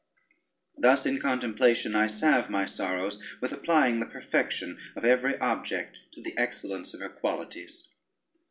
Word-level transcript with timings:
Thus 0.75 1.05
in 1.05 1.19
contemplation 1.21 1.93
I 1.93 2.07
salve 2.07 2.49
my 2.49 2.65
sorrows, 2.65 3.21
with 3.39 3.51
applying 3.51 3.99
the 3.99 4.07
perfection 4.07 4.79
of 4.95 5.05
every 5.05 5.37
object 5.37 5.99
to 6.13 6.23
the 6.23 6.35
excellence 6.39 6.95
of 6.95 7.01
her 7.01 7.09
qualities." 7.09 7.87